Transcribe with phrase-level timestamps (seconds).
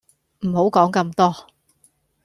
[0.39, 1.47] 唔好講咁多